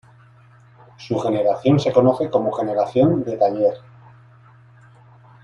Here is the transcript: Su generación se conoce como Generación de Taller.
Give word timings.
Su 0.97 1.19
generación 1.19 1.79
se 1.79 1.93
conoce 1.93 2.27
como 2.31 2.51
Generación 2.53 3.23
de 3.23 3.37
Taller. 3.37 3.75